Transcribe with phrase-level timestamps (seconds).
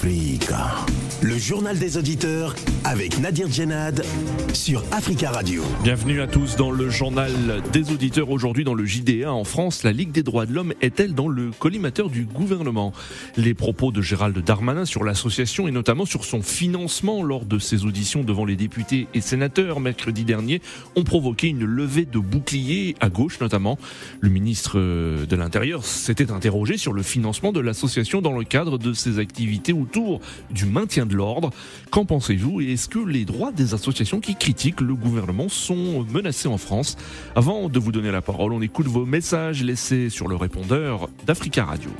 [0.00, 0.87] Africa.
[1.20, 4.04] Le journal des auditeurs avec Nadir Djenad
[4.52, 5.64] sur Africa Radio.
[5.82, 7.32] Bienvenue à tous dans le journal
[7.72, 8.30] des auditeurs.
[8.30, 11.50] Aujourd'hui dans le JDA en France, la Ligue des droits de l'homme est-elle dans le
[11.50, 12.92] collimateur du gouvernement?
[13.36, 17.84] Les propos de Gérald Darmanin sur l'association et notamment sur son financement lors de ses
[17.84, 20.62] auditions devant les députés et sénateurs mercredi dernier
[20.94, 23.76] ont provoqué une levée de boucliers à gauche notamment.
[24.20, 28.92] Le ministre de l'Intérieur s'était interrogé sur le financement de l'association dans le cadre de
[28.92, 30.20] ses activités autour
[30.52, 31.50] du maintien de l'ordre.
[31.90, 36.48] Qu'en pensez-vous et est-ce que les droits des associations qui critiquent le gouvernement sont menacés
[36.48, 36.96] en France?
[37.34, 41.64] Avant de vous donner la parole, on écoute vos messages laissés sur le répondeur d'Africa
[41.64, 41.90] Radio.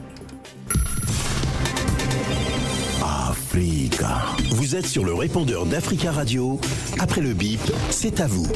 [3.59, 4.19] Africa.
[4.51, 6.61] Vous êtes sur le répondeur d'Africa Radio.
[7.01, 8.47] Après le bip, c'est à vous.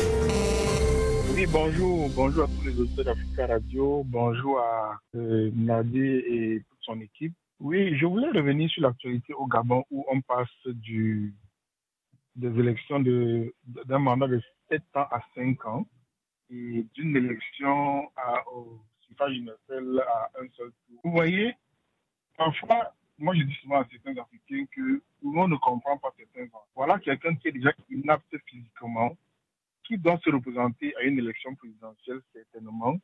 [1.35, 2.11] Oui, bonjour.
[2.15, 4.03] Bonjour à tous les auditeurs d'Africa Radio.
[4.07, 7.33] Bonjour à euh, Nadir et toute son équipe.
[7.65, 11.31] Oui, je voulais revenir sur l'actualité au Gabon où on passe des
[12.35, 15.87] élections d'un mandat de 7 ans à 5 ans
[16.51, 21.01] et d'une élection à, au suffrage universel à un seul tour.
[21.05, 21.55] Vous voyez,
[22.37, 26.65] parfois, moi je dis souvent à certains Africains que monde ne comprend pas certains gens.
[26.75, 29.17] Voilà quelqu'un qui est déjà inapte physiquement,
[29.85, 32.97] qui doit se représenter à une élection présidentielle certainement,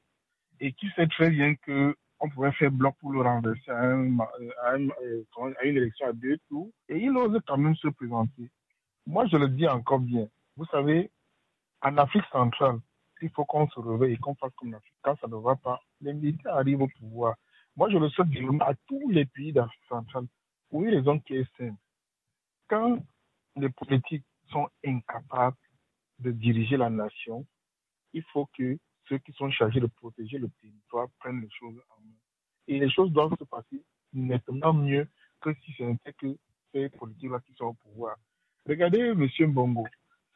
[0.59, 4.19] et qui sait très bien que on pouvait faire bloc pour le renverser à, un,
[4.19, 6.71] à, un, à, une élection à deux tours.
[6.89, 8.51] Et il ose quand même se présenter.
[9.07, 10.29] Moi, je le dis encore bien.
[10.57, 11.11] Vous savez,
[11.83, 12.79] en Afrique centrale,
[13.23, 14.95] il faut qu'on se réveille et qu'on fasse comme l'Afrique.
[15.03, 17.37] Quand ça ne va pas, les militaires arrivent au pouvoir.
[17.77, 18.29] Moi, je le souhaite
[18.61, 20.27] à tous les pays d'Afrique centrale
[20.69, 21.79] pour une raison qui est simple.
[22.69, 22.99] Quand
[23.57, 25.57] les politiques sont incapables
[26.19, 27.47] de diriger la nation,
[28.13, 28.77] il faut que
[29.09, 32.15] ceux qui sont chargés de protéger le territoire prennent les choses en main.
[32.67, 35.09] Et les choses doivent se passer nettement mieux
[35.41, 36.37] que si ce n'était que
[36.73, 38.17] ces politiques-là qui sont au pouvoir.
[38.67, 39.53] Regardez M.
[39.53, 39.87] Bongo,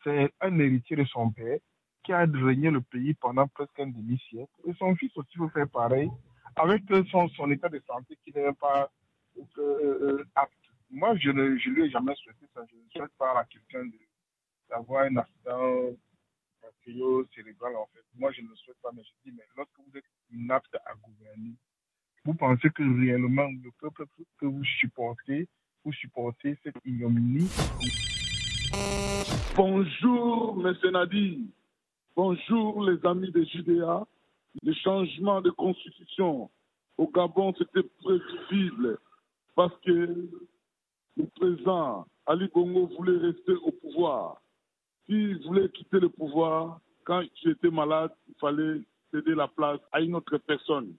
[0.02, 1.58] c'est un héritier de son père
[2.02, 4.52] qui a régné le pays pendant presque un demi-siècle.
[4.66, 6.10] Et son fils aussi veut faire pareil
[6.56, 8.90] avec son, état de santé qui n'est pas
[9.38, 10.52] euh, euh, apte.
[10.90, 12.62] Moi, je ne lui ai jamais souhaité ça.
[12.70, 13.88] Je ne souhaite pas à quelqu'un
[14.68, 15.96] d'avoir un accident
[17.34, 18.04] cérébral, en fait.
[18.18, 20.94] Moi, je ne le souhaite pas, mais je dis, mais lorsque vous êtes inapte à
[20.94, 21.54] gouverner,
[22.24, 24.04] vous pensez que réellement le peuple
[24.38, 25.48] que vous supportez,
[25.84, 27.48] vous supportez cette ignominie?
[29.56, 30.90] Bonjour, M.
[30.92, 31.50] Nadi.
[32.14, 34.06] Bonjour, les amis de Judéa.
[34.62, 36.50] Le changement de constitution
[36.98, 38.98] au Gabon, c'était prévisible
[39.54, 40.28] parce que
[41.16, 44.42] le président Ali Bongo voulait rester au pouvoir.
[45.06, 48.80] S'il voulait quitter le pouvoir, quand j'étais malade, il fallait
[49.10, 50.94] céder la place à une autre personne.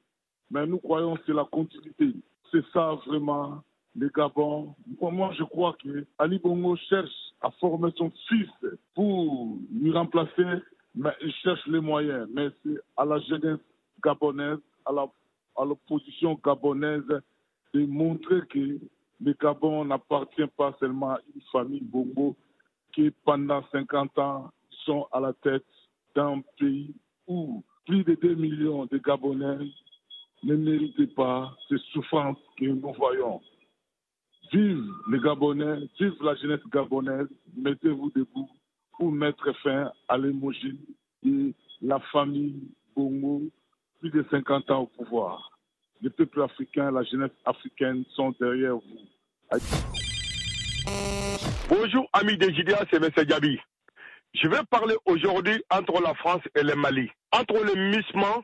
[0.52, 2.13] Mais nous croyons que c'est la continuité.
[2.52, 3.63] C'est ça vraiment
[3.96, 4.75] le Gabon.
[5.02, 7.12] Moi, je crois que Ali Bongo cherche
[7.42, 8.50] à former son fils
[8.94, 10.46] pour lui remplacer,
[10.96, 12.28] mais il cherche les moyens.
[12.34, 13.59] Mais c'est à la jeunesse
[14.03, 17.03] gabonaise, à l'opposition gabonaise,
[17.74, 18.80] de montrer que
[19.22, 22.36] le Gabon n'appartient pas seulement à une famille Bongo
[22.94, 24.52] qui, pendant 50 ans,
[24.86, 25.66] sont à la tête
[26.16, 26.94] d'un pays
[27.28, 29.68] où plus de 2 millions de Gabonais
[30.44, 33.42] ne méritent pas ces souffrances que nous voyons.
[34.52, 38.50] Vive les Gabonais, vive la jeunesse gabonaise, mettez-vous debout
[38.98, 40.78] pour mettre fin à l'émotion
[41.25, 43.42] et la famille Bongo,
[44.00, 45.52] plus de 50 ans au pouvoir.
[46.02, 49.00] Le peuple africain, la jeunesse africaine sont derrière vous.
[51.69, 53.09] Bonjour amis des JDA, c'est M.
[53.25, 53.57] Diaby.
[54.34, 57.09] Je vais parler aujourd'hui entre la France et le Mali.
[57.31, 58.44] Entre le musulman,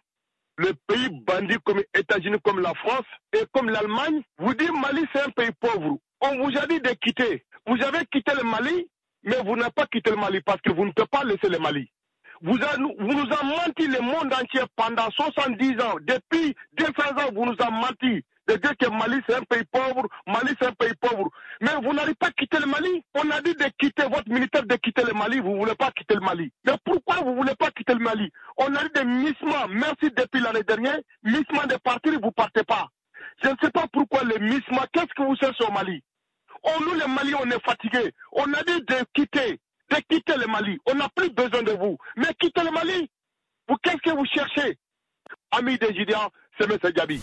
[0.57, 5.01] le pays bandit comme les États-Unis, comme la France et comme l'Allemagne, vous dites Mali
[5.13, 5.97] c'est un pays pauvre.
[6.21, 7.45] On vous a dit de quitter.
[7.67, 8.87] Vous avez quitté le Mali,
[9.23, 11.59] mais vous n'avez pas quitté le Mali parce que vous ne pouvez pas laisser le
[11.59, 11.89] Mali.
[12.41, 15.95] Vous, a, vous nous avez menti le monde entier pendant 70 ans.
[16.01, 20.07] Depuis 200 ans, vous nous avez menti de dire que Mali c'est un pays pauvre,
[20.25, 21.29] Mali c'est un pays pauvre.
[21.61, 23.03] Mais vous n'allez pas quitter le Mali.
[23.13, 25.39] On a dit de quitter votre militaire, de quitter le Mali.
[25.39, 26.51] Vous ne voulez pas quitter le Mali.
[26.65, 28.31] Mais pourquoi vous ne voulez pas quitter le Mali?
[28.57, 29.67] On a dit des missements.
[29.69, 30.97] Merci depuis l'année dernière.
[31.23, 32.87] Missement de partir, vous ne partez pas.
[33.43, 34.85] Je ne sais pas pourquoi les missements.
[34.93, 36.01] Qu'est-ce que vous cherchez au Mali?
[36.63, 38.11] On, Nous, les Mali, on est fatigués.
[38.31, 39.59] On a dit de quitter,
[39.89, 40.77] de quitter le Mali.
[40.85, 41.97] On n'a plus besoin de vous.
[42.17, 43.09] Mais quittez le Mali.
[43.67, 44.77] Vous, qu'est-ce que vous cherchez?
[45.51, 46.77] Amis des Gideons, c'est M.
[46.93, 47.21] Gabi.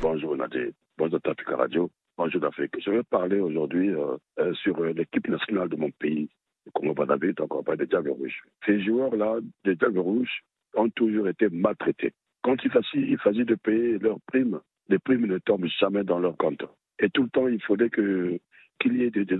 [0.00, 2.74] Bonjour Nadir, bonjour Africa Radio, bonjour d'Afrique.
[2.84, 6.28] Je vais parler aujourd'hui euh, euh, sur euh, l'équipe nationale de mon pays,
[6.64, 8.42] le Congo Brazzaville, donc on parle des Diables Rouges.
[8.66, 10.42] Ces joueurs-là, des Diables Rouges,
[10.74, 12.12] ont toujours été maltraités.
[12.42, 16.18] Quand il s'agit, il s'agit de payer leurs primes les primes ne tombent jamais dans
[16.18, 16.64] leur compte.
[16.98, 18.38] Et tout le temps, il faudrait que
[18.78, 19.38] qu'il y ait des, des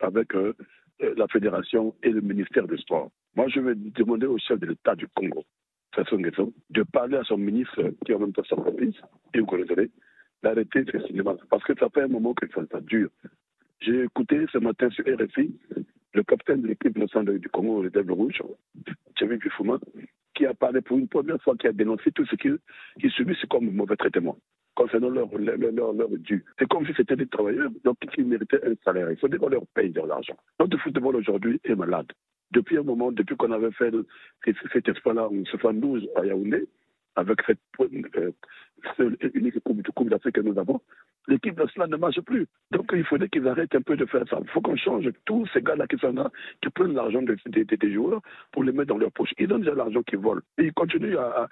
[0.00, 0.54] avec euh,
[1.02, 3.10] euh, la fédération et le ministère du sport.
[3.34, 5.44] Moi, je vais demander au chef de l'État du Congo,
[5.96, 8.96] de parler à son ministre qui est en même temps son province,
[9.34, 9.90] et vous connaissez,
[10.42, 11.34] d'arrêter ce cinéma.
[11.50, 13.10] Parce que ça fait un moment que ça, ça dure.
[13.80, 15.54] J'ai écouté ce matin sur RFI
[16.14, 18.42] le capitaine de l'équipe nationale du Congo, le Diable Rouge,
[19.16, 19.78] Thierry Bifouma,
[20.34, 23.70] qui a parlé pour une première fois, qui a dénoncé tout ce qu'ils subissent comme
[23.70, 24.36] mauvais traitement
[24.74, 26.44] concernant leur, leur, leur, leur dû.
[26.58, 29.10] C'est comme si c'était des travailleurs donc, qui méritaient un salaire.
[29.10, 30.36] Il faut qu'on leur paye de l'argent.
[30.60, 32.10] Notre football aujourd'hui est malade.
[32.52, 33.92] Depuis un moment, depuis qu'on avait fait
[34.72, 36.66] cet exploit-là en 72 à Yaoundé,
[37.16, 40.80] avec cette euh, unique coupe, coupe que nous avons,
[41.28, 42.46] l'équipe nationale ne marche plus.
[42.70, 44.38] Donc il faudrait qu'ils arrêtent un peu de faire ça.
[44.40, 46.30] Il faut qu'on change tous ces gars-là qui sont là,
[46.62, 48.20] qui prennent l'argent des, joueurs
[48.50, 49.30] pour les mettre dans leur poche.
[49.38, 50.42] Ils donnent déjà l'argent qu'ils volent.
[50.58, 51.48] Et ils continuent à,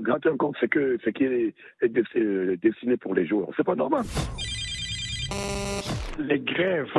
[0.00, 3.48] gratter encore ce, que, ce qui est, est destiné pour les joueurs.
[3.56, 4.04] C'est pas normal.
[6.18, 6.92] Les grèves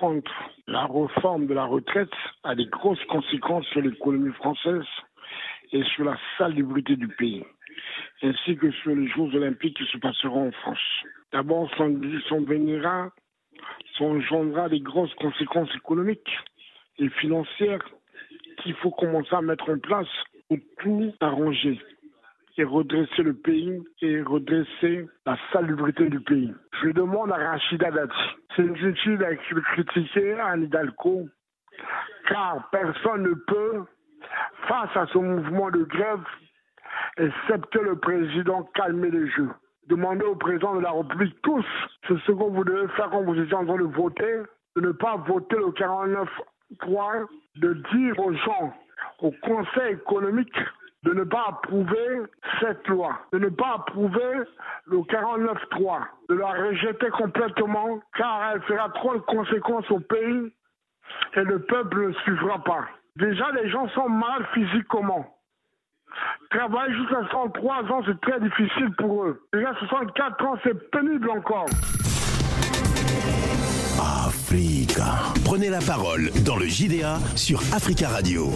[0.00, 0.32] contre
[0.66, 2.10] la réforme de la retraite
[2.42, 4.84] a des grosses conséquences sur l'économie française
[5.72, 7.44] et sur la salubrité du pays,
[8.22, 11.04] ainsi que sur les Jeux olympiques qui se passeront en France.
[11.32, 12.44] D'abord, son, son
[14.04, 16.38] engendrera des grosses conséquences économiques
[16.98, 17.84] et financières
[18.62, 20.08] qu'il faut commencer à mettre en place
[20.48, 21.80] pour tout arranger
[22.56, 26.52] et redresser le pays et redresser la salubrité du pays.
[26.82, 28.14] Je demande à Rachida Dati,
[28.54, 31.28] c'est inutile de critiquer Anne Hidalgo,
[32.28, 33.84] car personne ne peut
[34.68, 36.20] face à ce mouvement de grève,
[37.16, 39.50] excepté le président calmer les jeux.
[39.88, 41.64] Demandez au président de la République tous
[42.08, 44.42] ce que vous devez faire quand vous êtes en train de voter,
[44.76, 47.26] de ne pas voter le 49.3,
[47.56, 48.74] de dire aux gens,
[49.20, 50.58] au Conseil économique,
[51.04, 52.22] de ne pas approuver
[52.60, 54.40] cette loi, de ne pas approuver
[54.86, 56.00] le 49.3,
[56.30, 60.52] de la rejeter complètement car elle fera trop de conséquences au pays
[61.34, 62.86] et le peuple ne suivra pas.
[63.16, 65.24] Déjà, les gens sont mal physiquement.
[66.50, 69.40] Travailler jusqu'à 103 ans, c'est très difficile pour eux.
[69.52, 71.66] Déjà, 64 ans, c'est pénible encore.
[74.26, 75.32] Africa.
[75.44, 78.50] Prenez la parole dans le JDA sur Africa Radio.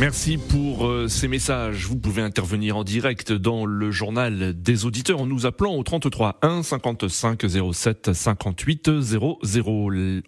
[0.00, 1.86] Merci pour euh, ces messages.
[1.86, 6.38] Vous pouvez intervenir en direct dans le journal des auditeurs en nous appelant au 33
[6.42, 9.38] 1 55 07 58 00.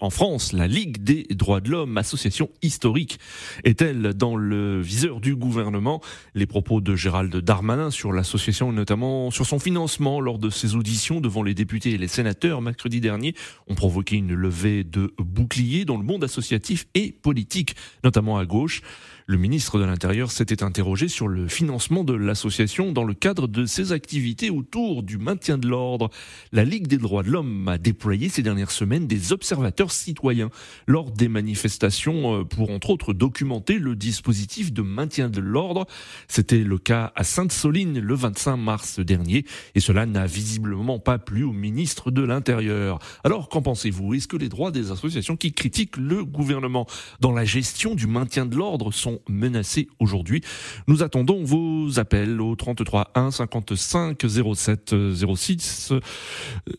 [0.00, 3.18] En France, la Ligue des droits de l'homme, association historique,
[3.64, 6.00] est-elle dans le viseur du gouvernement?
[6.34, 11.20] Les propos de Gérald Darmanin sur l'association, notamment sur son financement lors de ses auditions
[11.20, 13.34] devant les députés et les sénateurs mercredi dernier,
[13.66, 17.74] ont provoqué une levée de boucliers dans le monde associatif et politique,
[18.04, 18.82] notamment à gauche.
[19.26, 23.64] Le ministre de l'Intérieur s'était interrogé sur le financement de l'association dans le cadre de
[23.64, 26.10] ses activités autour du maintien de l'ordre.
[26.52, 30.50] La Ligue des droits de l'homme a déployé ces dernières semaines des observateurs citoyens
[30.86, 35.86] lors des manifestations euh, pour entre autres documenter le dispositif de maintien de l'ordre.
[36.28, 41.44] C'était le cas à Sainte-Soline le 25 mars dernier et cela n'a visiblement pas plu
[41.44, 42.98] au ministre de l'Intérieur.
[43.24, 44.12] Alors qu'en pensez-vous?
[44.12, 46.86] Est-ce que les droits des associations qui critiquent le gouvernement
[47.20, 50.42] dans la gestion du maintien de l'ordre sont menacés aujourd'hui.
[50.88, 54.18] Nous attendons vos appels au 33 1 55
[54.54, 55.92] 07 06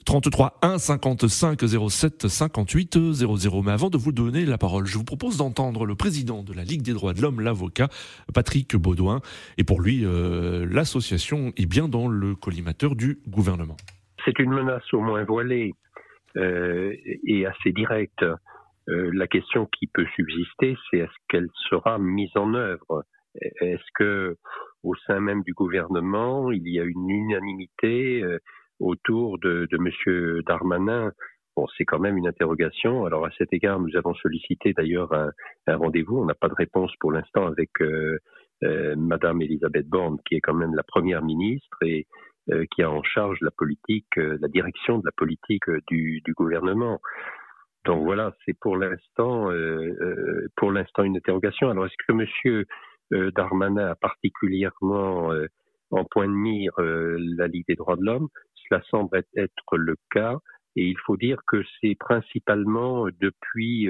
[0.06, 1.59] 33 1 55
[1.90, 3.62] 07 58 00.
[3.64, 6.64] Mais avant de vous donner la parole, je vous propose d'entendre le président de la
[6.64, 7.90] Ligue des droits de l'homme, l'avocat
[8.33, 9.21] Patrick Baudouin.
[9.57, 13.78] Et pour lui, euh, l'association est bien dans le collimateur du gouvernement.
[14.26, 15.74] C'est une menace au moins voilée
[16.38, 16.94] euh,
[17.28, 18.26] et assez directe.
[18.89, 23.04] Euh, la question qui peut subsister, c'est est-ce qu'elle sera mise en œuvre?
[23.61, 24.37] Est-ce que
[24.83, 28.39] au sein même du gouvernement, il y a une unanimité euh,
[28.80, 31.11] autour de, de Monsieur Darmanin?
[31.56, 33.06] Bon, c'est quand même une interrogation.
[33.06, 35.31] Alors à cet égard, nous avons sollicité d'ailleurs un,
[35.68, 36.18] un rendez-vous.
[36.18, 38.19] On n'a pas de réponse pour l'instant avec euh,
[38.63, 42.07] euh, Madame Elisabeth Borne, qui est quand même la première ministre et
[42.69, 46.99] qui a en charge la politique, la direction de la politique du, du gouvernement.
[47.85, 51.69] Donc voilà, c'est pour l'instant, euh, euh, pour l'instant une interrogation.
[51.69, 52.65] Alors est-ce que Monsieur
[53.13, 55.31] euh, Darmanin a particulièrement
[55.92, 58.27] en point de mire la Ligue des droits de l'homme?
[58.68, 60.37] Cela semble être le cas,
[60.75, 63.87] et il faut dire que c'est principalement depuis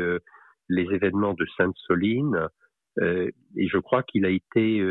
[0.68, 2.50] les événements de Sainte-Soline,
[3.02, 4.84] et je crois qu'il a été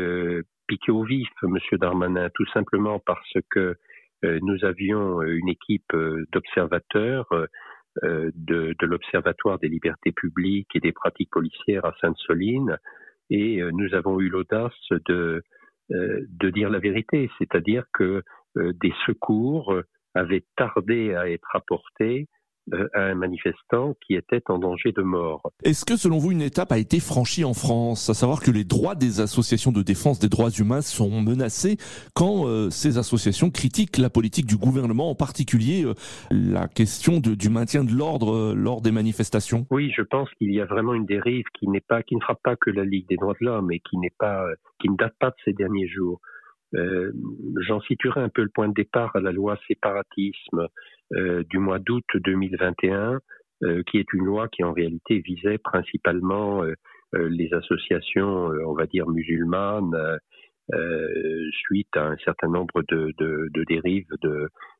[0.67, 3.75] piqué au vif, Monsieur Darmanin, tout simplement parce que
[4.23, 5.95] nous avions une équipe
[6.31, 7.29] d'observateurs
[8.03, 12.77] de, de l'Observatoire des libertés publiques et des pratiques policières à Sainte-Soline,
[13.29, 15.41] et euh, nous avons eu l'audace de,
[15.91, 18.23] euh, de dire la vérité, c'est-à-dire que
[18.55, 19.81] des secours
[20.13, 22.34] avaient tardé à être apportés euh,
[22.93, 25.51] à un manifestant qui était en danger de mort.
[25.63, 28.63] Est-ce que selon vous une étape a été franchie en France, à savoir que les
[28.63, 31.77] droits des associations de défense des droits humains sont menacés
[32.13, 35.93] quand euh, ces associations critiquent la politique du gouvernement, en particulier euh,
[36.31, 39.67] la question de, du maintien de l'ordre lors des manifestations?
[39.69, 42.41] Oui, je pense qu'il y a vraiment une dérive qui n'est pas, qui ne frappe
[42.43, 44.45] pas que la Ligue des droits de l'homme et qui n'est pas,
[44.79, 46.19] qui ne date pas de ces derniers jours.
[46.75, 47.11] Euh,
[47.67, 50.67] j'en situerai un peu le point de départ à la loi séparatisme euh,
[51.11, 53.19] du mois d'août 2021,
[53.63, 56.63] euh, qui est une loi qui en réalité visait principalement
[57.13, 59.95] les associations, on va dire, musulmanes,
[61.51, 63.13] suite à un certain nombre de,
[63.69, 64.07] dérives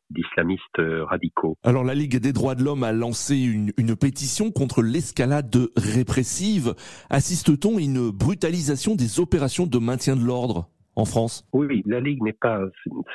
[0.09, 1.55] d'islamistes radicaux.
[1.63, 6.73] Alors la Ligue des droits de l'homme a lancé une, une pétition contre l'escalade répressive.
[7.09, 10.69] Assiste-t-on à une brutalisation des opérations de maintien de l'ordre?
[10.95, 11.45] En France?
[11.53, 12.61] Oui, la Ligue n'est pas.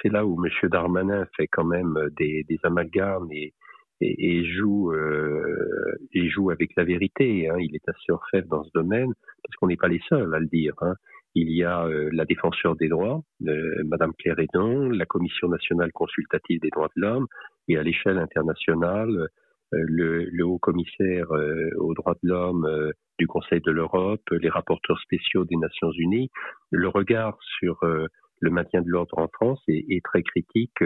[0.02, 0.50] C'est là où M.
[0.68, 3.54] Darmanin fait quand même des, des amalgames et,
[4.00, 7.49] et, joue euh, et joue avec la vérité.
[7.49, 7.56] Hein.
[7.58, 10.46] Il est assez orfèvre dans ce domaine parce qu'on n'est pas les seuls à le
[10.46, 10.75] dire.
[10.80, 10.94] Hein.
[11.34, 15.92] Il y a euh, la défenseur des droits, euh, Madame Claire Edon, la Commission nationale
[15.92, 17.26] consultative des droits de l'homme,
[17.68, 19.26] et à l'échelle internationale, euh,
[19.72, 24.48] le, le, haut commissaire euh, aux droits de l'homme euh, du Conseil de l'Europe, les
[24.48, 26.30] rapporteurs spéciaux des Nations Unies,
[26.70, 30.82] le regard sur le maintien de l'ordre en France est, est très critique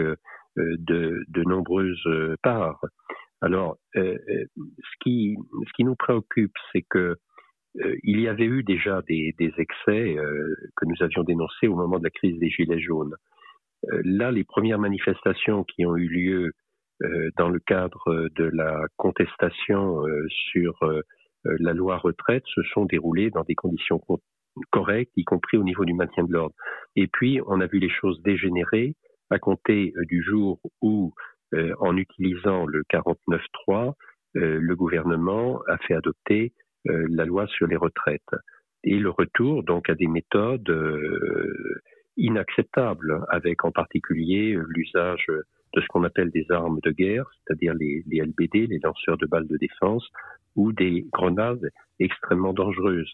[0.57, 2.05] de, de, nombreuses
[2.43, 2.83] parts.
[3.39, 4.47] Alors, ce,
[4.99, 7.15] qui, ce qui nous préoccupe, c'est que
[8.03, 10.17] il y avait eu déjà des, des excès
[10.75, 13.15] que nous avions dénoncés au moment de la crise des Gilets jaunes.
[14.03, 16.51] là, les premières manifestations qui ont eu lieu euh,
[17.37, 21.01] dans le cadre de la contestation euh, sur euh,
[21.43, 24.01] la loi retraite se sont déroulées dans des conditions
[24.71, 26.55] correctes, y compris au niveau du maintien de l'ordre.
[26.95, 28.95] Et puis, on a vu les choses dégénérer
[29.29, 31.13] à compter du jour où,
[31.79, 33.93] en utilisant le 49.3,
[34.33, 36.53] le gouvernement a fait adopter
[36.85, 38.21] la loi sur les retraites.
[38.83, 40.71] Et le retour, donc, à des méthodes
[42.17, 45.27] inacceptables, avec en particulier l'usage
[45.75, 49.47] de ce qu'on appelle des armes de guerre, c'est-à-dire les, LBD, les lanceurs de balles
[49.47, 50.07] de défense,
[50.55, 53.13] ou des grenades extrêmement dangereuses.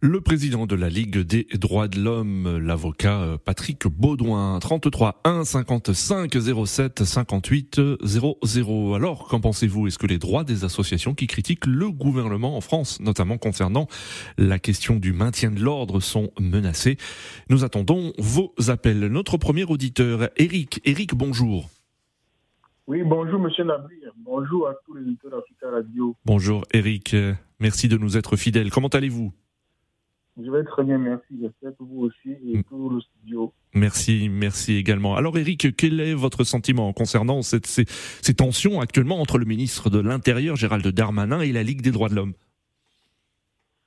[0.00, 5.42] Le président de la Ligue des droits de l'homme, l'avocat euh, Patrick Baudouin, 33 1
[5.42, 6.36] 55
[6.66, 8.94] 07 58 00.
[8.94, 9.88] Alors, qu'en pensez-vous?
[9.88, 13.88] Est-ce que les droits des associations qui critiquent le gouvernement en France, notamment concernant
[14.36, 16.96] la question du maintien de l'ordre, sont menacés
[17.50, 19.00] Nous attendons vos appels.
[19.08, 20.80] Notre premier auditeur, Eric.
[20.84, 21.70] Eric, bonjour.
[22.86, 24.12] Oui, bonjour Monsieur Nabir.
[24.18, 26.14] Bonjour à tous les auditeurs d'Africa Radio.
[26.24, 27.16] Bonjour Eric.
[27.58, 28.70] Merci de nous être fidèles.
[28.70, 29.32] Comment allez-vous?
[30.42, 31.26] Je vais très bien, merci.
[31.40, 32.64] J'espère que vous aussi et mm.
[32.64, 33.52] tout le studio.
[33.74, 35.16] Merci, merci également.
[35.16, 39.90] Alors Eric, quel est votre sentiment concernant cette, ces, ces, tensions actuellement entre le ministre
[39.90, 42.34] de l'Intérieur, Gérald Darmanin, et la Ligue des droits de l'homme?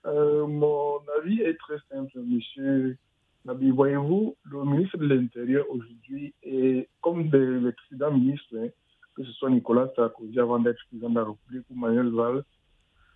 [0.06, 2.98] Euh, Mon avis est très simple, monsieur
[3.46, 3.72] Nabi.
[3.72, 8.68] Voyez-vous, le ministre de l'Intérieur aujourd'hui est comme les précédents ministres, hein,
[9.16, 12.44] que ce soit Nicolas Sarkozy avant d'être président de la République ou Manuel Valls,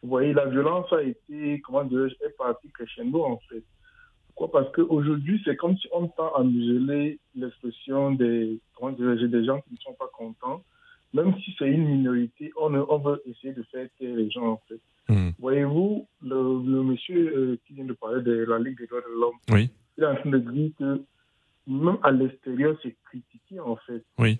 [0.05, 3.63] vous voyez, la violence a été, comment dire, est partie crescendo en fait.
[4.27, 4.61] Pourquoi?
[4.61, 9.73] Parce qu'aujourd'hui, c'est comme si on tend à museler l'expression des, comment des gens qui
[9.73, 10.63] ne sont pas contents.
[11.15, 14.61] Même si c'est une minorité, on, on, veut essayer de faire taire les gens en
[14.67, 14.79] fait.
[15.09, 15.29] Hmm.
[15.39, 19.37] Voyez-vous, le, monsieur euh, qui vient de parler de la Ligue des droits de l'homme,
[19.49, 19.71] oui.
[19.97, 21.01] il est en train de dire que
[21.65, 24.03] même à l'extérieur, c'est critiqué en fait.
[24.19, 24.39] Oui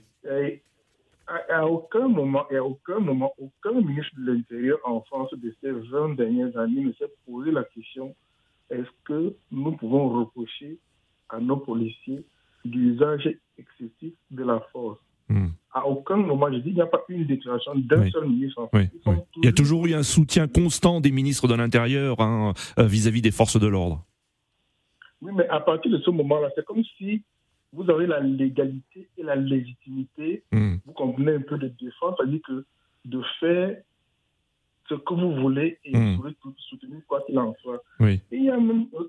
[1.28, 5.72] à, aucun moment, et à aucun moment, aucun ministre de l'Intérieur en France de ces
[5.72, 8.16] 20 dernières années ne s'est posé la question
[8.70, 10.80] est-ce que nous pouvons reprocher
[11.30, 12.26] à nos policiers
[12.64, 15.00] l'usage excessif de la force?
[15.30, 15.50] Hmm.
[15.72, 18.62] À aucun moment, je dis, il n'y a pas eu une déclaration d'un seul ministre.
[18.62, 18.88] En oui,
[19.38, 23.22] Il y a toujours eu un soutien constant des ministres de l'Intérieur hein, euh, vis-à-vis
[23.22, 24.04] des forces de l'ordre.
[25.22, 27.24] Oui, mais à partir de ce moment-là, c'est comme si
[27.76, 30.76] vous avez la légalité et la légitimité, hmm.
[30.86, 32.66] vous comprenez un peu de défense, c'est-à-dire que
[33.06, 33.78] de faire
[34.88, 36.16] ce que vous voulez et mmh.
[36.16, 36.36] vous pouvez
[36.70, 37.84] soutenir quoi qu'il en soit.
[38.00, 38.22] Oui.
[38.32, 38.44] il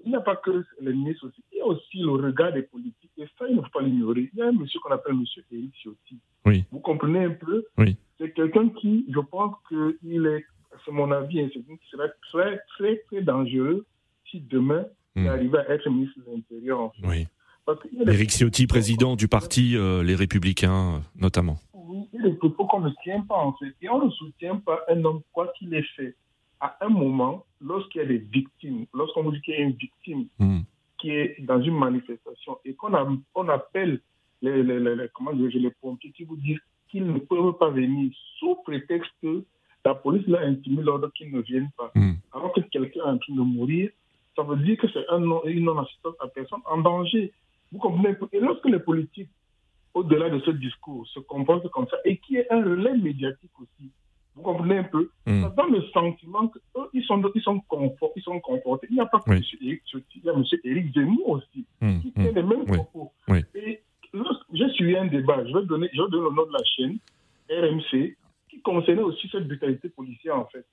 [0.07, 3.11] n'y a, pas que les ministres aussi, il y a aussi le regard des politiques,
[3.19, 4.31] et ça, il ne faut pas l'ignorer.
[4.33, 6.19] Il y a un monsieur qu'on appelle monsieur Eric Ciotti.
[6.47, 6.65] Oui.
[6.71, 7.65] Vous comprenez un peu?
[7.77, 7.97] Oui.
[8.19, 10.47] C'est quelqu'un qui, je pense qu'il est,
[10.85, 13.85] c'est mon avis, hein, c'est quelqu'un qui serait très, très, très dangereux
[14.31, 15.21] si demain mmh.
[15.21, 17.07] il arrivait à être ministre de l'Intérieur en fait.
[17.07, 17.27] Oui.
[18.07, 21.57] Éric Ciotti, président du parti euh, Les Républicains, notamment.
[21.75, 23.75] Oui, il des propos qu'on ne tient pas, en fait.
[23.83, 26.15] Et on ne soutient pas un homme, quoi qu'il ait fait.
[26.61, 30.27] À un moment, lorsqu'il y a des victimes, lorsqu'on dit qu'il y a une victime
[30.39, 30.61] hmm.
[30.99, 32.93] qui est dans une manifestation et qu'on
[33.35, 34.01] on appelle
[34.43, 36.59] les, les, les, comment dire, les pompiers qui vous disent
[36.89, 39.45] qu'ils ne peuvent pas venir sous prétexte que
[39.85, 41.91] la police leur intimé l'ordre qu'ils ne viennent pas.
[41.95, 42.15] Mm.
[42.33, 43.91] Alors que quelqu'un est en train de mourir,
[44.35, 47.33] ça veut dire que c'est un non, une non-assistance à personne en danger.
[47.73, 49.31] Vous comprenez Et lorsque les politiques,
[49.95, 53.51] au-delà de ce discours, se comportent comme ça et qu'il y ait un relais médiatique
[53.61, 53.91] aussi,
[54.35, 55.43] vous comprenez un peu Mm.
[55.43, 58.87] Ça donne le sentiment qu'eux, ils sont, ils, sont confort, ils sont confortés.
[58.91, 59.37] Il n'y a pas que Oui.
[59.39, 59.43] M.
[59.69, 60.45] Éric Ciotti, il y a M.
[60.63, 62.13] Éric Zemmour aussi, Mm, qui mm.
[62.13, 62.77] tient les mêmes Oui.
[62.77, 63.13] propos.
[63.29, 63.41] Oui.
[63.57, 63.81] Et
[64.13, 66.63] lorsque j'ai suivi un débat, je vais donner, je vais donner le nom de la
[66.65, 66.99] chaîne,
[67.51, 68.17] RMC,
[68.49, 70.65] qui concernait aussi cette brutalité policière, en fait.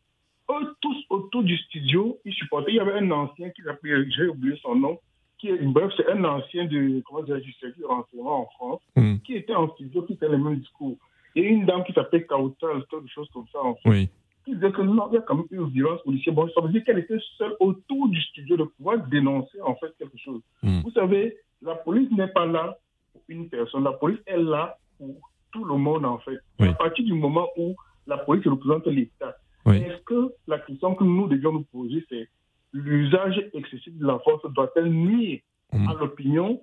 [0.51, 2.71] Eux, tous autour du studio, ils supportaient.
[2.73, 5.00] Il y avait un ancien qui s'appelait, j'ai oublié son nom,
[5.43, 7.53] qui est, bref, c'est un ancien de, comment dire, du
[7.85, 9.17] en France, Mm.
[9.25, 10.95] qui était en studio, qui était le même discours.
[11.35, 14.09] Et une dame qui s'appelait Kautal, quelque chose comme ça, en Oui.
[14.45, 16.33] qui disait que non, il y a quand même eu une violence policière.
[16.33, 19.91] Bon, ça veut dire qu'elle était seule autour du studio de pouvoir dénoncer en fait
[20.00, 20.41] quelque chose.
[20.62, 20.79] Mm.
[20.83, 22.77] Vous savez, la police n'est pas là
[23.12, 23.83] pour une personne.
[23.83, 25.15] La police est là pour
[25.51, 26.39] tout le monde en fait.
[26.59, 26.69] Oui.
[26.69, 27.75] À partir du moment où
[28.07, 29.35] la police représente l'État,
[29.65, 29.77] Oui.
[29.77, 32.29] est-ce que la question que nous devions nous poser, c'est
[32.74, 35.39] l'usage excessif de la force doit-elle nuire
[35.74, 35.89] Mm.
[35.89, 36.62] à l'opinion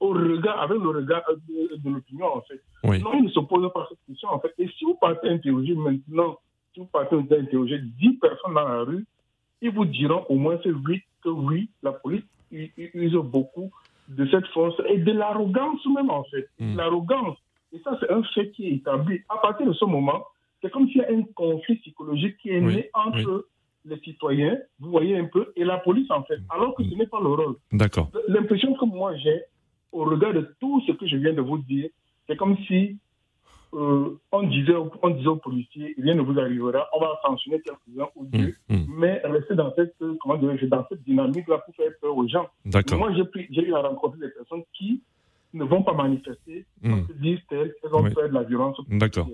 [0.00, 2.60] au regard, avec le regard de, de l'opinion en fait?
[2.84, 3.00] Oui.
[3.02, 4.52] Non, il ne se pose pas cette question en fait.
[4.58, 6.38] Et si vous partez interroger maintenant
[6.72, 9.04] si vous partez interroger 10 personnes dans la rue,
[9.60, 13.70] ils vous diront au moins c'est oui que oui, la police use beaucoup
[14.08, 16.48] de cette force et de l'arrogance même en fait.
[16.58, 16.76] Mm.
[16.76, 17.38] L'arrogance.
[17.72, 19.20] Et ça, c'est un fait qui est établi.
[19.28, 20.24] À partir de ce moment,
[20.60, 23.46] c'est comme s'il y a un conflit psychologique qui est Oui, né entre
[23.84, 27.06] les citoyens, vous voyez un peu, et la police en fait, alors que ce n'est
[27.06, 27.56] pas le rôle.
[27.72, 28.10] D'accord.
[28.28, 29.42] L'impression que moi j'ai,
[29.92, 31.88] au regard de tout ce que je viens de vous dire,
[32.28, 32.98] c'est comme si
[33.72, 37.60] euh, on, disait, aux- on disait aux policiers, rien ne vous arrivera, on va sanctionner
[37.60, 38.84] quelques-uns ou deux, Mm.
[38.98, 42.48] mais rester dans cette, comment dirais-je, dans cette dynamique-là pour faire peur aux gens.
[42.64, 42.98] D'accord.
[42.98, 45.02] Moi, j'ai eu à rencontrer des personnes qui
[45.54, 47.06] ne vont pas manifester parce Mm.
[47.06, 48.12] que disent elles, elles ont Oui.
[48.12, 48.76] peur de la violence.
[48.88, 49.28] D'accord.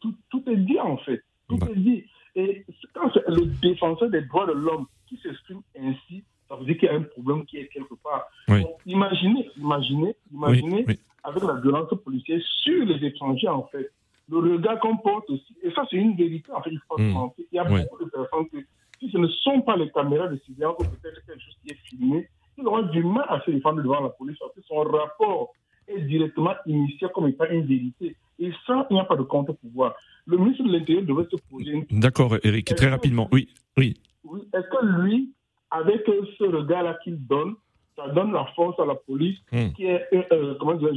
[0.00, 1.22] Tout, tout est dit en fait.
[1.48, 1.74] Tout D'accord.
[1.76, 2.04] est dit.
[2.36, 2.64] Et
[2.96, 6.88] quand c'est le défenseur des droits de l'homme qui s'exprime ainsi, ça veut dire qu'il
[6.88, 8.24] y a un problème qui est quelque part.
[8.48, 8.62] Oui.
[8.62, 10.98] Donc, imaginez, imaginez, imaginez Oui.
[11.24, 13.90] avec la violence policière sur les étrangers en fait.
[14.28, 17.10] Le regard qu'on porte aussi, et ça c'est une vérité en fait, il faut Mm.
[17.10, 17.44] mentir.
[17.52, 18.58] Il y a beaucoup de personnes que
[18.98, 22.28] si ce ne sont pas les caméras de surveillance peut-être quelque chose qui est filmé,
[22.58, 25.52] ils auront du mal à se défendre devant la police parce que son rapport
[25.88, 28.16] est directement initié comme étant une vérité.
[28.38, 29.94] Et ça, il n'y a pas de contre-pouvoir.
[30.26, 32.74] Le ministre de l'Intérieur devrait se poser une D'accord, Eric.
[32.74, 33.28] Très rapidement.
[33.32, 33.48] Oui.
[33.76, 33.94] Oui.
[34.24, 35.32] oui, est-ce que lui,
[35.70, 36.02] avec
[36.38, 37.54] ce regard-là qu'il donne,
[37.94, 39.72] ça donne la force à la police, Hmm.
[39.74, 40.90] qui est euh, euh, comment euh,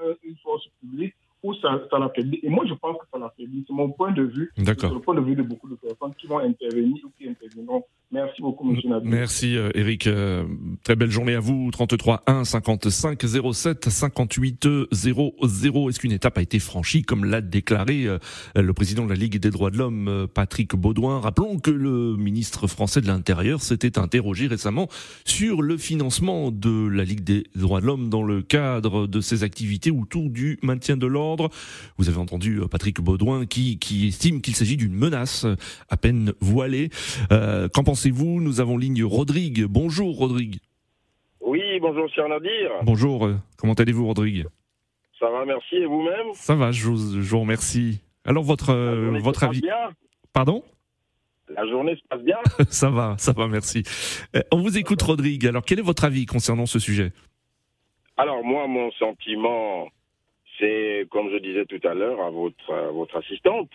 [0.00, 3.64] euh, une force publique, ou ça, ça l'affaiblit Et moi, je pense que ça l'affaiblit.
[3.66, 4.52] C'est mon point de vue.
[4.58, 4.90] D'accord.
[4.90, 7.84] C'est le point de vue de beaucoup de personnes qui vont intervenir ou qui interviendront.
[8.12, 8.78] Merci beaucoup, M.
[8.84, 9.10] Nabil.
[9.10, 10.06] Merci euh, Eric.
[10.06, 10.44] Euh,
[10.84, 11.70] Très belle journée à vous.
[11.72, 13.18] 33 1 55
[13.54, 15.88] 07 58 00.
[15.88, 18.18] Est-ce qu'une étape a été franchie, comme l'a déclaré euh,
[18.54, 21.20] le président de la Ligue des droits de l'homme, Patrick Baudouin?
[21.20, 24.88] Rappelons que le ministre français de l'Intérieur s'était interrogé récemment
[25.24, 29.42] sur le financement de la Ligue des droits de l'homme dans le cadre de ses
[29.42, 31.31] activités autour du maintien de l'ordre.
[31.98, 35.46] Vous avez entendu euh, Patrick Baudouin qui, qui estime qu'il s'agit d'une menace
[35.88, 36.90] à peine voilée.
[37.32, 38.40] Euh, Qu'en pensez-vous?
[38.40, 39.64] Nous avons ligne Rodrigue.
[39.64, 40.58] Bonjour Rodrigue.
[41.40, 42.70] Oui, bonjour, cher Nadir.
[42.82, 43.26] Bonjour.
[43.26, 44.46] euh, Comment allez-vous Rodrigue?
[45.18, 45.76] Ça va, merci.
[45.76, 46.26] Et vous-même?
[46.34, 48.00] Ça va, je vous, je vous remercie.
[48.24, 49.90] Alors votre euh, votre avis bien?
[50.32, 50.62] Pardon?
[51.54, 52.38] La journée se passe bien?
[52.70, 53.82] Ça va, ça va, merci.
[54.36, 55.46] Euh, On vous écoute Rodrigue.
[55.46, 57.12] Alors quel est votre avis concernant ce sujet?
[58.16, 59.88] Alors, moi, mon sentiment,
[60.62, 63.70] c'est, comme je disais tout à l'heure à votre, à votre assistante,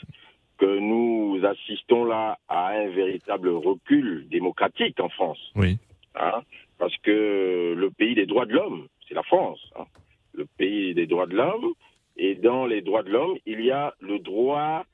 [0.57, 5.51] que nous assistons là à un véritable recul démocratique en France.
[5.55, 5.77] Oui.
[6.15, 6.41] hein,
[6.79, 9.59] parce que le pays des droits de l'homme, c'est la France.
[9.77, 9.85] hein,
[10.33, 11.73] le pays des droits de l'homme.
[12.15, 14.85] Et dans les droits de l'homme, il y a le droit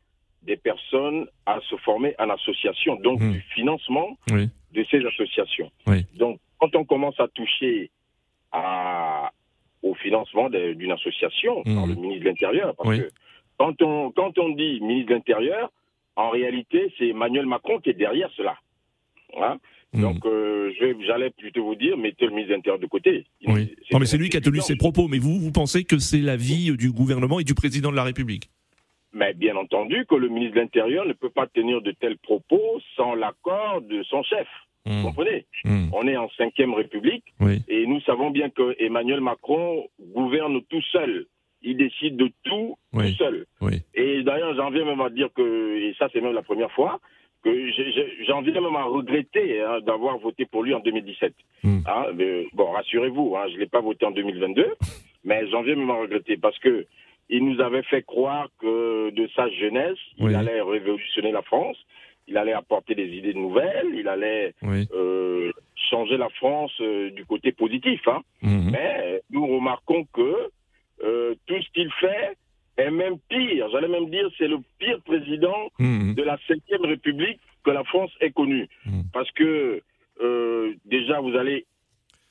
[0.41, 3.31] des personnes à se former en association, donc Hmm.
[3.31, 4.49] du financement Oui.
[4.73, 5.71] de ces associations.
[5.87, 6.05] Oui.
[6.15, 7.91] Donc, quand on commence à toucher
[8.51, 9.31] à,
[9.83, 12.99] au financement d'une association par le ministre de l'Intérieur, parce Oui.
[12.99, 13.09] que
[13.57, 15.71] quand on, quand on dit ministre de l'Intérieur,
[16.15, 18.55] en réalité, c'est Emmanuel Macron qui est derrière cela.
[19.37, 19.57] Hein?
[19.93, 20.01] Hmm.
[20.01, 20.71] donc, euh,
[21.05, 23.25] j'allais plutôt vous dire, mettez le ministre de l'Intérieur de côté.
[23.41, 23.75] Il- Oui.
[23.91, 25.07] Non, mais c'est lui qui a tenu ses propos.
[25.07, 28.49] Mais vous, vous pensez que c'est l'avis du gouvernement et du président de la République?
[29.11, 32.79] Mais bien entendu que le ministre de l'Intérieur ne peut pas tenir de tels propos
[32.95, 34.47] sans l'accord de son chef.
[34.85, 35.03] Vous Hmm.
[35.03, 35.87] comprenez Hmm.
[35.93, 37.61] On est en cinquième République Oui.
[37.69, 41.25] et nous savons bien que Emmanuel Macron gouverne tout seul.
[41.61, 43.11] Il décide de tout Oui.
[43.11, 43.45] tout seul.
[43.61, 43.81] Oui.
[43.93, 46.99] Et d'ailleurs, j'en viens même à dire que, et ça c'est même la première fois,
[47.45, 47.49] que
[48.27, 51.33] j'en viens même à regretter hein, d'avoir voté pour lui en 2017.
[51.63, 51.79] Hmm.
[51.87, 54.75] Hein, mais bon, rassurez-vous, hein, je ne l'ai pas voté en 2022.
[55.25, 56.85] Mais j'en viens même à regretter parce que
[57.29, 61.77] il nous avait fait croire que de sa jeunesse, il allait révolutionner la France,
[62.27, 64.87] il allait apporter des idées nouvelles, il allait Oui.
[64.93, 65.51] euh,
[65.89, 68.01] changer la France euh, du côté positif.
[68.07, 68.21] Hein.
[68.41, 68.71] Mhm.
[68.71, 70.49] Mais nous remarquons que
[71.03, 72.37] euh, tout ce qu'il fait
[72.77, 73.67] est même pire.
[73.71, 76.15] J'allais même dire c'est le pire président Mhm.
[76.15, 78.67] de la Cinquième République que la France ait connue.
[78.85, 79.03] Mhm.
[79.13, 79.81] Parce que
[80.85, 81.65] déjà, vous allez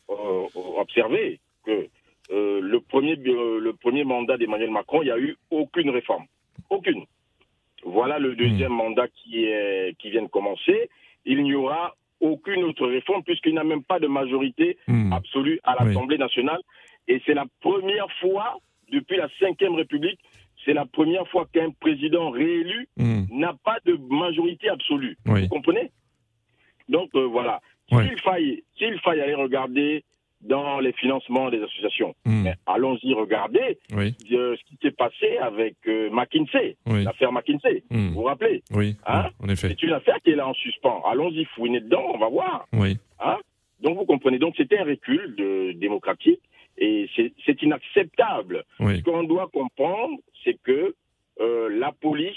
[0.09, 1.89] observer que
[2.31, 6.25] le, premier, le premier mandat d'Emmanuel Macron, il n'y a eu aucune réforme.
[6.71, 7.05] Aucune.
[7.85, 10.89] Voilà le deuxième mandat qui, est, qui vient de commencer.
[11.25, 15.13] Il n'y aura aucune autre réforme puisqu'il n'a même pas de majorité Mhm.
[15.13, 15.89] absolue à Oui.
[15.89, 16.61] l'Assemblée nationale.
[17.09, 18.59] Et c'est la première fois
[18.93, 20.21] depuis la Cinquième République,
[20.65, 23.27] c'est la première fois qu'un président réélu Mhm.
[23.33, 25.17] n'a pas de majorité absolue.
[25.27, 25.43] Oui.
[25.43, 25.91] Vous comprenez?
[26.89, 27.61] Donc euh, voilà.
[27.89, 30.05] S'il faille, s'il faille aller regarder
[30.43, 34.15] dans les financements des associations, mais allons-y regarder Oui.
[34.33, 37.05] euh, ce qui s'est passé avec euh, McKinsey, Oui.
[37.05, 37.85] l'affaire McKinsey.
[37.91, 38.09] Mhm.
[38.09, 38.97] Vous vous rappelez Oui.
[39.07, 39.69] Hein En effet.
[39.69, 41.03] C'est une affaire qui est là en suspens.
[41.09, 42.67] Allons-y fouiner dedans, on va voir.
[42.73, 42.97] Oui.
[43.21, 43.39] Hein
[43.81, 46.41] Donc vous comprenez, donc c'était un recul de, démocratique
[46.79, 48.65] et c'est c'est inacceptable.
[48.81, 48.99] Oui.
[48.99, 50.95] Ce qu'on doit comprendre, c'est que
[51.41, 52.35] euh, la police,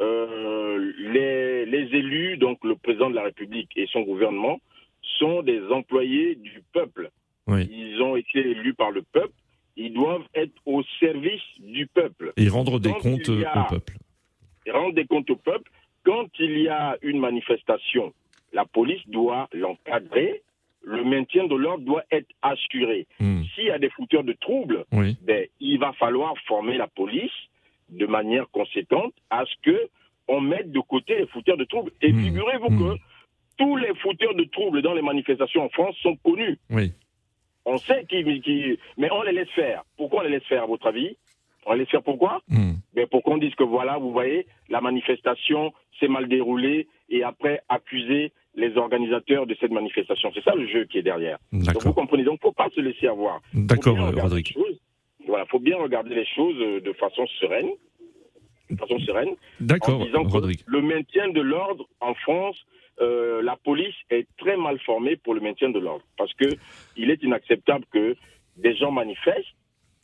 [0.00, 4.58] euh, les, les élus, donc le président de la République et son gouvernement,
[5.18, 7.10] sont des employés du peuple.
[7.46, 7.68] Oui.
[7.70, 9.32] Ils ont été élus par le peuple.
[9.76, 13.94] Ils doivent être au service du peuple Et rendre des Quand comptes a- au peuple.
[14.72, 15.70] rendre des comptes au peuple.
[16.04, 18.12] Quand il y a une manifestation,
[18.52, 20.42] la police doit l'encadrer.
[20.82, 23.06] Le maintien de l'ordre doit être assuré.
[23.20, 23.44] Mhm.
[23.54, 25.16] S'il y a des fouteurs de troubles, Oui.
[25.22, 27.32] ben, il va falloir former la police
[27.90, 29.88] de manière conséquente à ce que
[30.28, 31.92] on mette de côté les fouteurs de troubles.
[32.02, 32.20] Et Mmh.
[32.24, 32.78] figurez-vous Mmh.
[32.94, 32.98] que
[33.58, 36.58] tous les fouteurs de troubles dans les manifestations en France sont connus.
[36.70, 36.92] Oui.
[37.64, 39.82] On sait qui, qui- mais on les laisse faire.
[39.96, 41.16] Pourquoi on les laisse faire, à votre avis?
[41.66, 42.40] On les laisse faire pourquoi?
[42.48, 42.76] Mhm.
[42.94, 47.60] mais pour qu'on dise que voilà, vous voyez, la manifestation s'est mal déroulée et après
[47.68, 50.30] accuser les organisateurs de cette manifestation.
[50.34, 51.38] C'est ça le jeu qui est derrière.
[51.52, 53.40] Donc vous comprenez, donc faut pas se laisser avoir.
[53.52, 54.54] D'accord, Rodrigue.
[55.26, 57.68] Voilà, faut bien regarder les choses euh, de façon sereine,
[58.70, 60.60] de façon sereine, D'accord, Rodrigue.
[60.66, 62.56] le maintien de l'ordre en France,
[63.00, 66.46] euh, la police est très mal formée pour le maintien de l'ordre, parce que
[66.96, 68.16] il est inacceptable que
[68.56, 69.54] des gens manifestent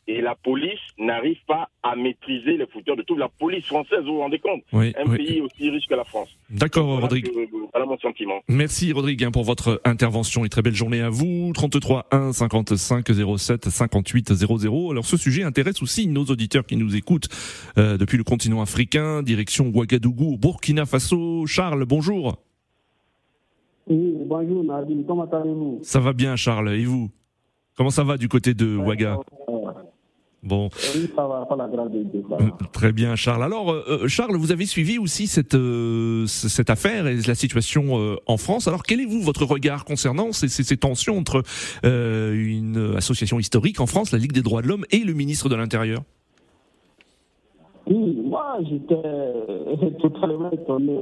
[0.05, 3.15] et la police n'arrive pas à maîtriser les fouteurs de tout.
[3.15, 4.61] La police française, vous vous rendez compte?
[4.73, 5.17] Oui, Un oui.
[5.17, 6.27] pays aussi riche que la France.
[6.49, 7.25] D'accord, Voilà, Rodrigue.
[7.31, 8.41] que- voilà mon sentiment.
[8.49, 11.51] Merci Rodrigue hein, pour votre intervention et très belle journée à vous.
[11.55, 13.05] 33 1 55
[13.37, 14.91] 07 58 00.
[14.91, 17.29] Alors ce sujet intéresse aussi nos auditeurs qui nous écoutent
[17.77, 21.45] euh, depuis le continent africain, direction Ouagadougou, Burkina Faso.
[21.47, 22.37] Charles, bonjour.
[23.87, 25.79] Oui, bonjour Nadine, comment allez-vous?
[25.83, 26.73] Ça va bien Charles.
[26.73, 27.09] Et vous?
[27.75, 29.17] Comment ça va du côté de Ouaga?
[29.49, 29.53] Euh,
[30.45, 33.43] Bon, Oui, ça va, pas la euh, très bien Charles.
[33.43, 38.17] Alors euh, Charles, vous avez suivi aussi cette euh, cette affaire et la situation euh,
[38.25, 38.67] en France.
[38.67, 41.43] Alors quel est vous votre regard concernant ces, ces, ces tensions entre
[41.85, 45.47] euh, une association historique en France, la Ligue des droits de l'homme, et le ministre
[45.47, 46.01] de l'Intérieur?
[47.87, 50.99] Oui, moi j'étais euh, totalement étonné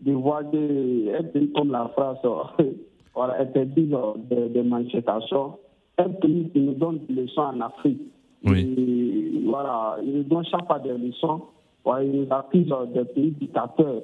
[0.00, 2.18] de voir des, un pays comme la France
[3.14, 5.54] voilà, interdire euh, des, des manifestations.
[5.98, 8.00] Un pays qui nous donne des leçons en Afrique.
[8.44, 8.60] Oui.
[8.76, 11.42] Et, voilà, il nous donne chaque fois des leçons.
[11.84, 14.02] Voilà, il nous accuse euh, des pays dictateurs.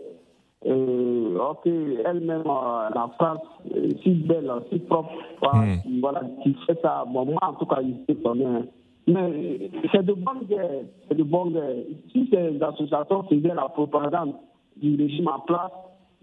[0.67, 3.39] Euh, ok, elle-même, euh, la France,
[3.75, 5.11] euh, si belle, si propre,
[5.43, 5.83] voilà, Mm.
[5.83, 7.05] qui, voilà, qui fait ça.
[7.11, 8.45] Bon, moi, en tout cas, il s'est étonné.
[8.45, 8.65] hein.
[9.07, 10.83] Mais c'est de bonne guerre.
[11.09, 11.77] C'est de bonne guerre.
[12.13, 14.35] Si ces associations faisaient la propagande
[14.81, 15.71] du régime en place,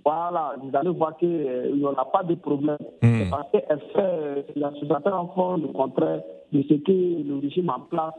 [0.04, 2.78] voilà, vous allez voir qu'il n'y aura pas de problème.
[3.02, 3.20] Mm.
[3.20, 6.22] C'est parce qu'elles fait, ces associations font le contraire
[6.54, 8.14] de ce que le régime en place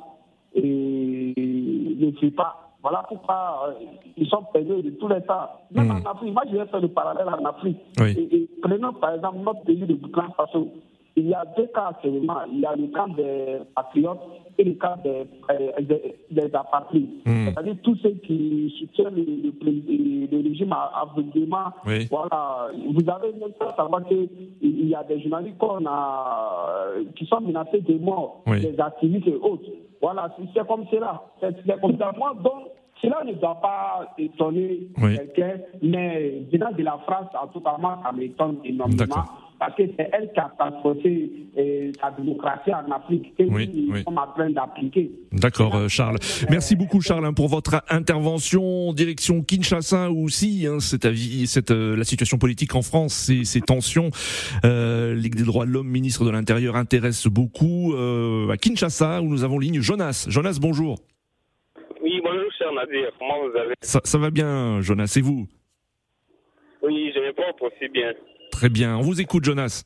[0.54, 2.64] et ne fait pas.
[2.82, 3.84] Voilà pourquoi euh,
[4.16, 5.48] ils sont payés de tous les temps.
[5.72, 6.06] Même Mm.
[6.06, 7.78] en Afrique, moi je vais faire le parallèle en Afrique.
[8.00, 8.14] Oui.
[8.16, 10.68] Et, et prenons par exemple notre pays de Burkina Faso.
[11.16, 12.40] Il y a deux cas actuellement.
[12.52, 14.20] Il y a le camp des patriotes
[14.58, 15.24] et le camp des,
[15.84, 17.08] des, des apatrides.
[17.24, 17.46] Mm.
[17.48, 19.70] C'est-à-dire tous ceux qui soutiennent le, le, pré-
[20.32, 21.70] le régime aveuglément.
[21.86, 22.06] Oui.
[22.10, 22.68] Voilà.
[22.92, 27.80] Vous avez même fait savoir qu'il y a des journalistes qu'on a, qui sont menacés
[27.82, 28.60] de mort, Oui.
[28.60, 29.70] des activistes et autres.
[30.02, 31.22] Voilà, c'est- comme cela.
[31.40, 32.12] C'est comme ça.
[32.18, 32.68] Moi, donc,
[33.00, 35.16] cela ne doit pas étonner Oui.
[35.16, 39.24] quelqu'un, mais venant de la France, en tout cas, moi, ça m'étonne énormément.
[39.58, 39.74] D'accord.
[39.74, 43.94] parce que c'est elle qui a transporté euh, la démocratie en Afrique que Oui, nous
[43.94, 44.02] oui.
[44.04, 45.10] sommes en train d'appliquer.
[45.32, 46.18] D'accord, euh, Charles.
[46.50, 48.92] Merci beaucoup, Charles, hein, pour votre intervention.
[48.92, 53.60] Direction Kinshasa aussi, hein, cet avis, cette, euh, la situation politique en France, ces, ces
[53.60, 54.10] tensions.
[54.64, 57.94] Euh, Ligue des droits de l'homme, ministre de l'Intérieur, intéresse beaucoup.
[57.94, 60.26] Euh, à Kinshasa, où nous avons ligne Jonas.
[60.28, 60.98] Jonas, bonjour.
[62.02, 63.10] Oui, bonjour, cher Nadir.
[63.18, 63.74] Comment vous allez?
[63.80, 65.46] Ça, ça va bien, Jonas, et vous?
[66.82, 68.12] Oui, je me porte aussi bien.
[68.58, 68.96] Très bien.
[68.98, 69.84] On vous écoute, Jonas.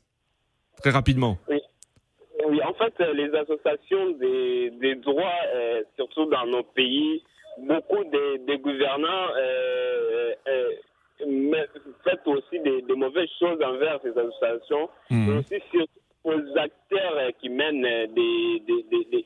[0.81, 1.37] Très rapidement.
[1.47, 1.59] Oui,
[2.47, 7.21] oui en fait, euh, les associations des, des droits, euh, surtout dans nos pays,
[7.59, 10.69] beaucoup des, des gouvernants euh, euh,
[11.27, 11.67] mais
[12.25, 15.27] aussi des, des mauvaises choses envers ces associations, Mhm.
[15.27, 15.85] mais aussi sur,
[16.23, 19.25] aux acteurs qui mènent des, des, des,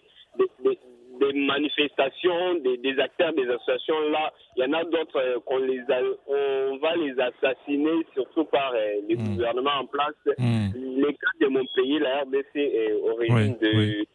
[1.19, 5.57] des, manifestations, des, des acteurs des associations là, il y en a d'autres euh, qu'on
[5.59, 9.35] les a- on va les assassiner surtout par euh, les Mhm.
[9.35, 10.15] gouvernements en place.
[10.37, 10.71] Mhm.
[11.01, 14.07] Le cas de mon pays, la RDC est origine Oui, de, oui.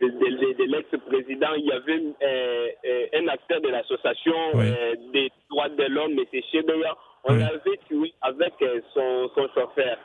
[0.00, 1.54] de, de- de- de l'ex-président.
[1.56, 4.64] Il y avait euh, euh, un acteur de l'association Oui.
[4.66, 6.40] euh, des droits de l'homme, M.
[6.52, 6.96] Chebeya.
[7.24, 9.98] On l'avait tué avec euh, son, son chauffeur.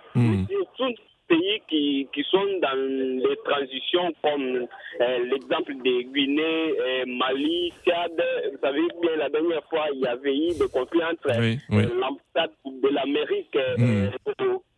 [0.49, 0.93] Surtout
[1.27, 4.67] pays qui, qui sont dans les transitions comme
[5.01, 8.11] euh, l'exemple de Guinée, euh, Mali, Tchad.
[8.51, 11.75] Vous savez bien, la dernière fois, il y avait eu des conflits entre Oui, euh,
[11.77, 11.83] oui.
[11.99, 13.57] l'ambassade de l'Amérique.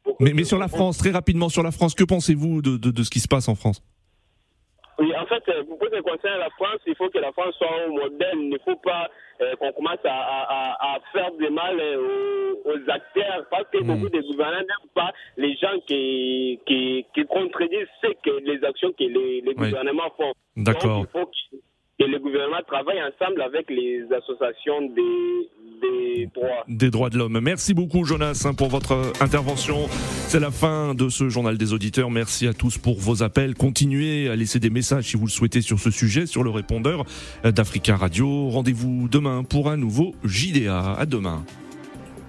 [0.08, 2.92] au- Mais, mais sur la France, très rapidement, sur la France, que pensez-vous de, de,
[2.92, 3.82] de ce qui se passe en France?
[5.00, 7.88] Oui, en fait, pour ce qui concerne la France, il faut que la France soit
[7.90, 8.34] modèle.
[8.36, 9.08] Il ne faut pas
[9.60, 13.78] qu'on commence à, à- à- à faire du mal euh, aux, aux acteurs parce que
[13.80, 13.88] Mm.
[13.88, 18.92] beaucoup de gouvernants n'aiment pas les gens qui, qui, qui contredisent ce que les actions
[18.92, 19.54] que les, les Oui.
[19.56, 20.34] gouvernements font.
[20.56, 21.06] D'accord.
[21.06, 21.32] Donc, il faut
[22.00, 25.50] que le gouvernement travaille ensemble avec les associations des,
[25.82, 26.64] des droits.
[26.68, 27.40] des droits de l'homme.
[27.42, 29.88] Merci beaucoup Jonas hein, pour votre intervention.
[30.28, 32.12] C'est la fin de ce journal des auditeurs.
[32.12, 33.56] Merci à tous pour vos appels.
[33.56, 37.04] Continuez à laisser des messages si vous le souhaitez sur ce sujet, sur le répondeur
[37.44, 38.50] d'Africa Radio.
[38.50, 40.94] Rendez-vous demain pour un nouveau JDA.
[40.94, 41.44] À demain.